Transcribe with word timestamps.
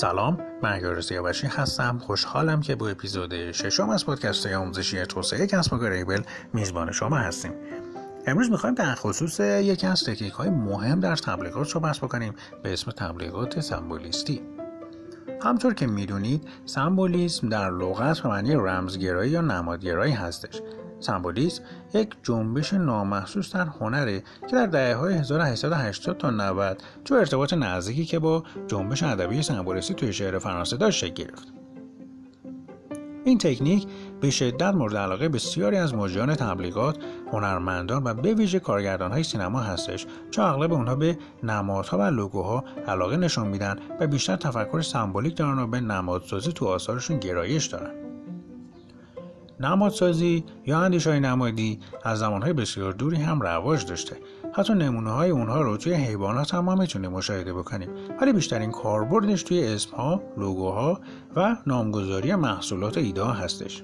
سلام 0.00 0.38
من 0.62 1.00
سیاوشی 1.00 1.46
هستم. 1.46 1.98
خوشحالم 1.98 2.60
که 2.60 2.74
با 2.74 2.88
اپیزود 2.88 3.52
ششم 3.52 3.88
از 3.90 4.06
پادکست 4.06 4.46
آموزشی 4.46 5.06
توسعه 5.06 5.46
کسب 5.46 5.72
و 5.72 5.78
کار 5.78 5.90
ریبل 5.90 6.22
میزبان 6.52 6.92
شما 6.92 7.16
هستیم. 7.16 7.52
امروز 8.26 8.50
می‌خوایم 8.50 8.74
در 8.74 8.94
خصوص 8.94 9.40
یکی 9.40 9.86
از 9.86 10.04
تکنیک 10.04 10.32
های 10.32 10.50
مهم 10.50 11.00
در 11.00 11.16
تبلیغات 11.16 11.66
صحبت 11.66 11.98
بکنیم 11.98 12.34
به 12.62 12.72
اسم 12.72 12.90
تبلیغات 12.90 13.60
سمبولیستی. 13.60 14.42
همطور 15.42 15.74
که 15.74 15.86
می‌دونید 15.86 16.48
سمبولیسم 16.66 17.48
در 17.48 17.70
لغت 17.70 18.20
به 18.20 18.28
معنی 18.28 18.54
رمزگرایی 18.54 19.30
یا 19.30 19.40
نمادگرایی 19.40 20.12
هستش. 20.12 20.60
سمبولیسم 21.00 21.62
یک 21.94 22.14
جنبش 22.22 22.72
نامحسوس 22.72 23.54
در 23.54 23.66
هنره 23.66 24.20
که 24.20 24.56
در 24.56 24.66
دهه 24.66 24.94
های 24.94 25.14
1880 25.14 26.18
تا 26.18 26.30
90 26.30 26.82
تو 27.04 27.14
ارتباط 27.14 27.52
نزدیکی 27.52 28.04
که 28.04 28.18
با 28.18 28.44
جنبش 28.66 29.02
ادبی 29.02 29.42
سمبولیستی 29.42 29.94
توی 29.94 30.12
شعر 30.12 30.38
فرانسه 30.38 30.76
داشت 30.76 30.98
شکل 30.98 31.24
گرفت 31.24 31.52
این 33.24 33.38
تکنیک 33.38 33.86
به 34.20 34.30
شدت 34.30 34.74
مورد 34.74 34.96
علاقه 34.96 35.28
بسیاری 35.28 35.76
از 35.76 35.94
مجریان 35.94 36.34
تبلیغات، 36.34 36.96
هنرمندان 37.32 38.02
و 38.04 38.14
به 38.14 38.34
ویژه 38.34 38.58
کارگردان 38.58 39.12
های 39.12 39.22
سینما 39.22 39.60
هستش 39.60 40.06
چون 40.30 40.44
اغلب 40.44 40.72
اونها 40.72 40.96
به 40.96 41.18
نمادها 41.42 41.98
و 41.98 42.02
لوگوها 42.02 42.64
علاقه 42.88 43.16
نشون 43.16 43.48
میدن 43.48 43.76
و 44.00 44.06
بیشتر 44.06 44.36
تفکر 44.36 44.80
سمبولیک 44.80 45.36
دارن 45.36 45.58
و 45.58 45.66
به 45.66 45.80
نمادسازی 45.80 46.52
تو 46.52 46.66
آثارشون 46.66 47.18
گرایش 47.18 47.66
دارن. 47.66 48.09
نمادسازی 49.60 50.44
یا 50.66 50.78
اندیش 50.78 51.06
های 51.06 51.20
نمادی 51.20 51.78
از 52.04 52.18
زمانهای 52.18 52.52
بسیار 52.52 52.92
دوری 52.92 53.16
هم 53.16 53.40
رواج 53.40 53.86
داشته. 53.86 54.16
حتی 54.52 54.74
نمونه 54.74 55.10
های 55.10 55.30
اونها 55.30 55.62
رو 55.62 55.76
توی 55.76 55.92
حیوانات 55.92 56.54
هم, 56.54 56.64
ما 56.64 56.74
می‌تونیم 56.74 57.10
مشاهده 57.10 57.52
بکنیم. 57.52 57.88
ولی 58.20 58.32
بیشترین 58.32 58.70
کاربردش 58.70 59.42
توی 59.42 59.66
اسمها، 59.66 60.22
لوگوها 60.36 61.00
و 61.36 61.56
نامگذاری 61.66 62.34
محصولات 62.34 62.98
ایده 62.98 63.24
هستش. 63.24 63.82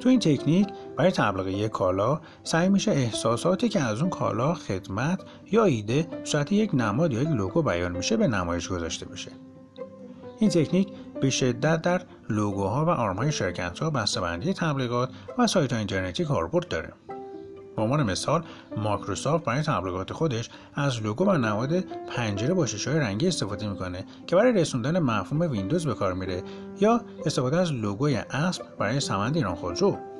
تو 0.00 0.08
این 0.08 0.20
تکنیک 0.20 0.68
برای 0.96 1.10
تبلیغ 1.10 1.46
یک 1.48 1.70
کالا 1.70 2.20
سعی 2.42 2.68
میشه 2.68 2.90
احساساتی 2.90 3.68
که 3.68 3.80
از 3.80 4.00
اون 4.00 4.10
کالا 4.10 4.54
خدمت 4.54 5.20
یا 5.52 5.64
ایده 5.64 6.06
صورت 6.24 6.52
یک 6.52 6.70
نماد 6.74 7.12
یا 7.12 7.22
یک 7.22 7.28
لوگو 7.28 7.62
بیان 7.62 7.92
میشه 7.92 8.16
به 8.16 8.28
نمایش 8.28 8.68
گذاشته 8.68 9.06
بشه. 9.06 9.30
این 10.38 10.50
تکنیک 10.50 10.88
به 11.20 11.30
شدت 11.30 11.82
در 11.82 12.02
لوگوها 12.28 12.84
و 12.84 12.88
آرمهای 12.88 13.32
شرکت 13.32 13.78
ها 13.78 13.90
بسته‌بندی 13.90 14.52
تبلیغات 14.52 15.10
و 15.38 15.46
سایت 15.46 15.72
های 15.72 15.78
اینترنتی 15.78 16.24
کاربرد 16.24 16.68
داره. 16.68 16.92
به 17.76 17.82
عنوان 17.82 18.02
مثال 18.02 18.44
مایکروسافت 18.76 19.44
برای 19.44 19.62
تبلیغات 19.62 20.12
خودش 20.12 20.50
از 20.74 21.02
لوگو 21.02 21.24
و 21.24 21.32
نماد 21.32 21.80
پنجره 22.16 22.54
با 22.54 22.66
های 22.86 22.98
رنگی 22.98 23.28
استفاده 23.28 23.68
می‌کنه 23.68 24.04
که 24.26 24.36
برای 24.36 24.52
رسوندن 24.52 24.98
مفهوم 24.98 25.40
ویندوز 25.40 25.86
به 25.86 25.94
کار 25.94 26.12
میره 26.12 26.42
یا 26.80 27.00
استفاده 27.26 27.56
از 27.56 27.72
لوگوی 27.72 28.16
اسب 28.16 28.62
برای 28.78 29.00
سمند 29.00 29.36
ایران 29.36 29.54
خودرو. 29.54 30.13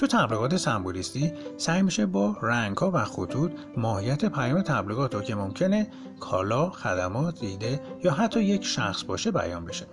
تو 0.00 0.06
تبلیغات 0.06 0.56
سمبولیستی 0.56 1.32
سعی 1.56 1.82
میشه 1.82 2.06
با 2.06 2.36
رنگها 2.42 2.90
و 2.94 3.04
خطوط 3.04 3.52
ماهیت 3.76 4.24
پیام 4.24 4.62
تبلیغات 4.62 5.14
رو 5.14 5.20
که 5.20 5.34
ممکنه 5.34 5.90
کالا، 6.20 6.70
خدمات، 6.70 7.42
ایده 7.42 7.80
یا 8.04 8.12
حتی 8.12 8.42
یک 8.42 8.64
شخص 8.64 9.04
باشه 9.04 9.30
بیان 9.30 9.64
بشه. 9.64 9.86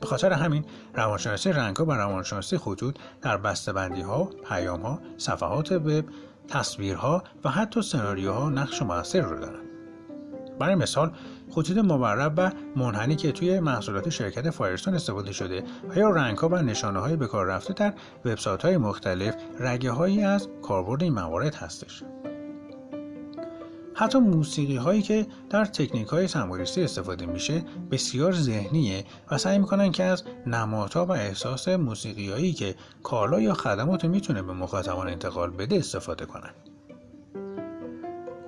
به 0.00 0.06
خاطر 0.06 0.32
همین 0.32 0.64
روانشناسی 0.94 1.52
رنگها 1.52 1.84
و 1.84 1.92
روانشناسی 1.92 2.58
خطوط 2.58 2.96
در 3.22 3.36
بسته‌بندی 3.36 4.00
ها، 4.00 4.24
پیام 4.48 4.82
ها، 4.82 4.98
صفحات 5.18 5.72
وب، 5.72 6.04
تصویرها 6.48 7.22
و 7.44 7.50
حتی 7.50 7.82
سناریوها 7.82 8.50
نقش 8.50 8.82
موثر 8.82 9.20
رو 9.20 9.40
دارن. 9.40 9.73
برای 10.58 10.74
مثال 10.74 11.12
خطوط 11.50 11.76
مورب 11.76 12.34
و 12.36 12.50
منحنی 12.76 13.16
که 13.16 13.32
توی 13.32 13.60
محصولات 13.60 14.08
شرکت 14.08 14.50
فایرستون 14.50 14.94
استفاده 14.94 15.32
شده 15.32 15.62
و 15.88 15.98
یا 15.98 16.10
رنگ 16.10 16.38
ها 16.38 16.48
و 16.48 16.56
نشانه 16.56 17.00
های 17.00 17.16
به 17.16 17.26
کار 17.26 17.46
رفته 17.46 17.74
در 17.74 17.94
وبسایت 18.24 18.62
های 18.62 18.76
مختلف 18.76 19.34
رگه 19.60 19.90
هایی 19.90 20.22
از 20.22 20.48
کاربرد 20.62 21.02
این 21.02 21.12
موارد 21.12 21.54
هستش. 21.54 22.02
حتی 23.94 24.18
موسیقی 24.18 24.76
هایی 24.76 25.02
که 25.02 25.26
در 25.50 25.64
تکنیک 25.64 26.08
های 26.08 26.28
سمبولیستی 26.28 26.82
استفاده 26.82 27.26
میشه 27.26 27.62
بسیار 27.90 28.32
ذهنیه 28.32 29.04
و 29.30 29.38
سعی 29.38 29.58
می‌کنن 29.58 29.92
که 29.92 30.04
از 30.04 30.24
نمادها 30.46 31.06
و 31.06 31.12
احساس 31.12 31.68
موسیقی 31.68 32.30
هایی 32.30 32.52
که 32.52 32.74
کالا 33.02 33.40
یا 33.40 33.54
خدمات 33.54 34.04
می‌تونه 34.04 34.42
به 34.42 34.52
مخاطبان 34.52 35.08
انتقال 35.08 35.50
بده 35.50 35.76
استفاده 35.76 36.26
کنن. 36.26 36.50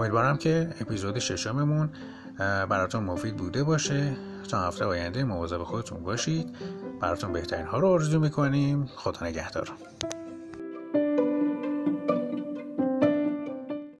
امیدوارم 0.00 0.36
که 0.36 0.68
اپیزود 0.80 1.18
ششممون 1.18 1.90
براتون 2.38 3.04
مفید 3.04 3.36
بوده 3.36 3.64
باشه. 3.64 4.16
تا 4.48 4.60
هفته 4.60 4.84
آینده 4.84 5.24
مواظب 5.24 5.62
خودتون 5.62 6.02
باشید. 6.02 6.56
براتون 7.00 7.32
بهترین 7.32 7.66
ها 7.66 7.78
رو 7.78 7.88
آرزو 7.88 8.20
می‌کنیم. 8.20 8.90
خدا 8.96 9.26
نگهدار. 9.26 9.72